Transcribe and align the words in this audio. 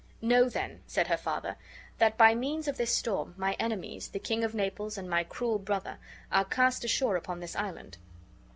"Know 0.19 0.49
then," 0.49 0.81
said 0.87 1.09
her 1.09 1.15
father, 1.17 1.57
""that 1.99 2.17
by 2.17 2.33
means 2.33 2.67
of 2.67 2.75
this 2.77 2.89
storm, 2.91 3.35
my 3.37 3.53
enemies, 3.59 4.07
the 4.07 4.17
King 4.17 4.43
of 4.43 4.55
Naples 4.55 4.97
and 4.97 5.07
my 5.07 5.23
cruel 5.23 5.59
brother, 5.59 5.99
are 6.31 6.43
cast 6.45 6.83
ashore 6.83 7.17
upon 7.17 7.39
this 7.39 7.55
island." 7.55 7.99